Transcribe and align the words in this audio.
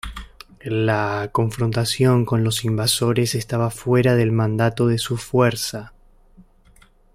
La 0.65 1.29
confrontación 1.31 2.25
con 2.25 2.43
los 2.43 2.65
invasores 2.65 3.35
estaba 3.35 3.69
fuera 3.69 4.15
del 4.15 4.31
mandato 4.31 4.87
de 4.87 4.97
su 4.97 5.15
Fuerza. 5.15 5.93